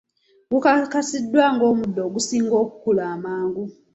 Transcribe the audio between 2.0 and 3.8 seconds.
ogusinga okukula amangu.